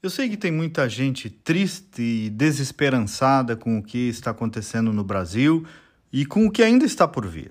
[0.00, 5.02] Eu sei que tem muita gente triste e desesperançada com o que está acontecendo no
[5.02, 5.66] Brasil
[6.12, 7.50] e com o que ainda está por vir.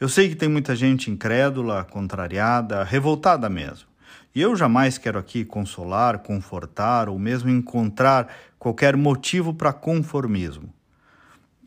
[0.00, 3.86] Eu sei que tem muita gente incrédula, contrariada, revoltada mesmo.
[4.34, 10.72] E eu jamais quero aqui consolar, confortar ou mesmo encontrar qualquer motivo para conformismo.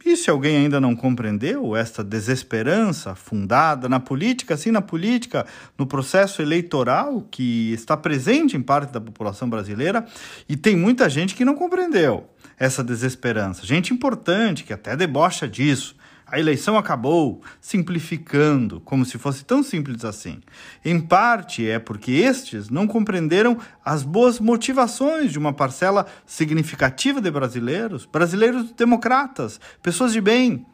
[0.05, 5.87] E se alguém ainda não compreendeu esta desesperança fundada na política, sim, na política, no
[5.87, 10.05] processo eleitoral que está presente em parte da população brasileira,
[10.47, 15.96] e tem muita gente que não compreendeu essa desesperança, gente importante que até debocha disso,
[16.28, 20.42] a eleição acabou, simplificando, como se fosse tão simples assim.
[20.83, 27.30] Em parte é porque estes não compreenderam as boas motivações de uma parcela significativa de
[27.30, 30.66] brasileiros, brasileiros democratas, pessoas de bem.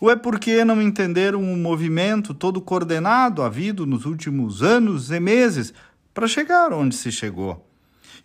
[0.00, 5.72] Ou é porque não entenderam o movimento todo coordenado havido nos últimos anos e meses
[6.12, 7.64] para chegar onde se chegou?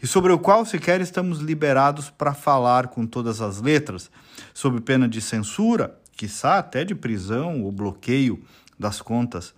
[0.01, 4.11] e sobre o qual sequer estamos liberados para falar com todas as letras,
[4.53, 8.43] sob pena de censura quiçá até de prisão ou bloqueio
[8.79, 9.53] das contas.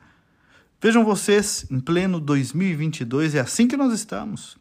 [0.81, 4.57] Vejam vocês, em pleno 2022 é assim que nós estamos.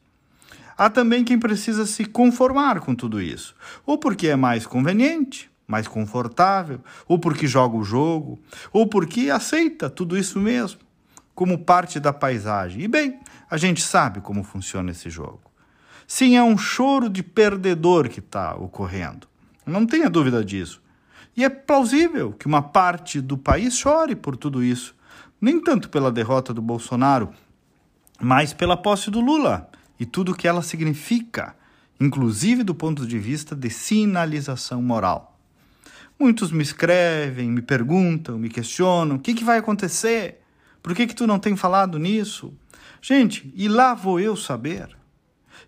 [0.77, 3.55] Há também quem precisa se conformar com tudo isso,
[3.87, 8.41] ou porque é mais conveniente, mais confortável, ou porque joga o jogo,
[8.73, 10.81] ou porque aceita tudo isso mesmo,
[11.35, 12.83] como parte da paisagem.
[12.83, 15.43] E bem, a gente sabe como funciona esse jogo.
[16.07, 19.27] Sim, é um choro de perdedor que está ocorrendo.
[19.65, 20.83] Não tenha dúvida disso.
[21.37, 24.95] E é plausível que uma parte do país chore por tudo isso.
[25.41, 27.31] Nem tanto pela derrota do Bolsonaro,
[28.21, 29.69] mas pela posse do Lula
[29.99, 31.55] e tudo o que ela significa,
[32.01, 35.39] inclusive do ponto de vista de sinalização moral.
[36.19, 40.41] Muitos me escrevem, me perguntam, me questionam: o que, que vai acontecer?
[40.83, 42.55] Por que, que tu não tem falado nisso?
[43.03, 44.97] Gente, e lá vou eu saber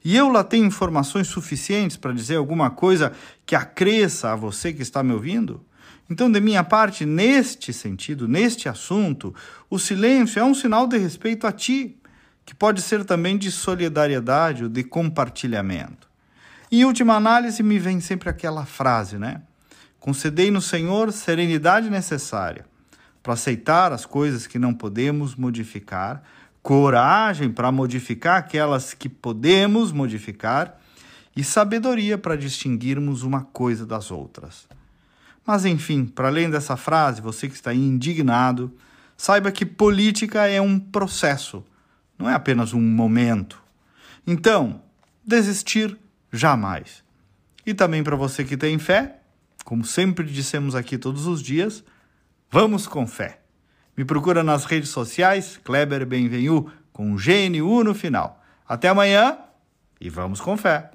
[0.05, 3.13] e eu lá tenho informações suficientes para dizer alguma coisa
[3.45, 5.65] que acresça a você que está me ouvindo?
[6.09, 9.35] Então, de minha parte, neste sentido, neste assunto,
[9.69, 11.97] o silêncio é um sinal de respeito a ti,
[12.45, 16.09] que pode ser também de solidariedade ou de compartilhamento.
[16.71, 19.43] Em última análise, me vem sempre aquela frase, né?
[19.99, 22.65] Concedei no Senhor serenidade necessária
[23.21, 26.23] para aceitar as coisas que não podemos modificar,
[26.67, 30.81] coragem para modificar aquelas que podemos modificar
[31.37, 34.67] e sabedoria para distinguirmos uma coisa das outras.
[35.47, 38.75] Mas enfim, para além dessa frase, você que está indignado,
[39.17, 41.65] saiba que política é um processo,
[42.19, 43.63] não é apenas um momento.
[44.27, 44.83] Então,
[45.25, 45.97] desistir
[46.33, 47.05] jamais.
[47.65, 49.21] E também para você que tem fé,
[49.65, 51.85] como sempre dissemos aqui todos os dias,
[52.51, 53.46] vamos com fé.
[53.97, 58.43] Me procura nas redes sociais, Kleber Benvenu, com GNU no final.
[58.69, 59.39] Até amanhã
[60.01, 60.91] e vamos com fé.